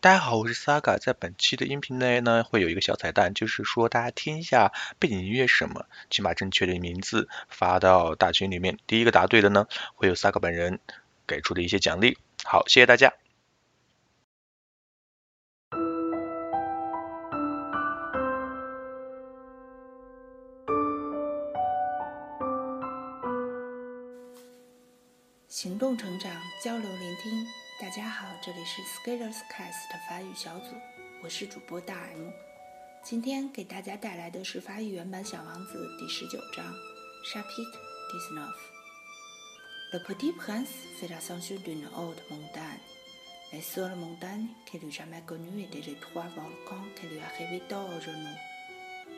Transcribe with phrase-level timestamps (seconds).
[0.00, 0.96] 大家好，我是 Saga。
[1.00, 8.78] 在本期的音频内呢，会有一个小彩蛋，就是说大家听一下背景音乐什么，请把正确的名字发到大群里面。
[8.86, 9.66] 第一个答对的呢，
[9.96, 10.78] 会有 Saga 本人
[11.26, 12.16] 给出的一些奖励。
[12.44, 13.12] 好，谢谢大家。
[25.48, 26.30] 行动成长，
[26.62, 27.67] 交流聆听。
[27.80, 30.74] 大家好，这里是 Scalers Cast 法语小组，
[31.22, 32.30] 我是主播大 M。
[33.04, 36.74] 今天给大家带来的是法语原版《小王子》第十九章
[37.24, 37.78] ，Chapitre
[38.10, 38.52] dix-neuf。
[39.92, 40.66] Le petit prince
[40.98, 42.80] fait l'ascension d'une haute montagne.
[43.52, 48.00] Les seules montagnes qu'il eût jamais connues étaient les trois volcans qui lui arrivaient aux
[48.00, 48.38] genoux.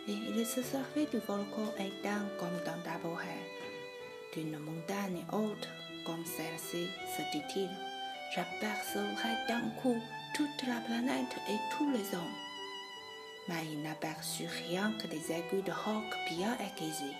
[0.06, 3.40] Et il se servait du volcan éteint comme d'un tabouret.
[4.34, 5.66] D'une montagne haute
[6.04, 7.70] comme celle-ci, se dit-il.
[8.32, 10.00] J'apercevrai d'un coup
[10.34, 12.38] toute la planète et tous les hommes.
[13.48, 17.16] Mais il n'aperçut rien que des aiguilles de roc bien aiguisées.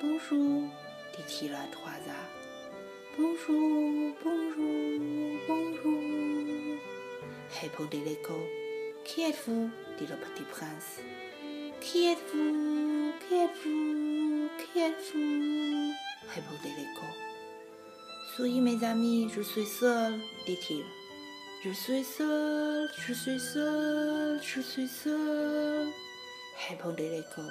[0.00, 0.70] Bonjour,
[1.16, 2.44] dit-il à trois arbres.
[3.18, 5.00] Bonjour, bonjour,
[5.48, 6.78] bonjour,
[7.60, 8.38] répondit l'écho.
[9.04, 9.68] Qui êtes-vous?
[9.98, 11.00] dit le petit prince.
[11.80, 13.12] Qui êtes-vous?
[13.26, 14.48] Qui êtes-vous?
[14.58, 15.92] Qui êtes-vous?
[16.34, 17.33] Répondit l'écho.
[18.36, 20.82] Soyez mes amis, je suis seul, dit-il.
[21.64, 25.86] Je suis seul, je suis seul, je suis seul,
[26.68, 27.42] répondit l'écho.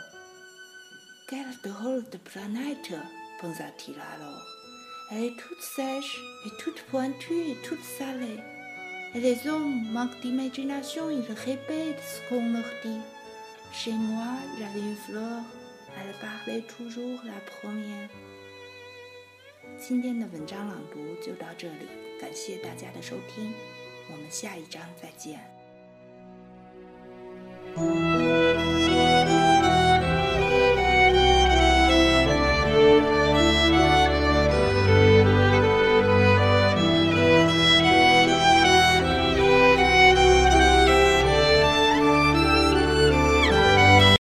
[1.29, 2.91] Quelle drôle de planète,
[3.39, 4.45] pensa-t-il alors.
[5.11, 8.43] Elle est toute sèche et toute pointue et toute salée.
[9.15, 12.99] Et les hommes manquent d'imagination, ils répètent ce qu'on leur dit.
[13.71, 15.43] Chez moi, j'avais une fleur,
[15.97, 18.09] elle parlait toujours la première.
[19.85, 21.85] 今天的文章朗读就到这里，
[22.17, 23.53] 感谢大家的收听，
[24.09, 25.52] 我们下一章再见。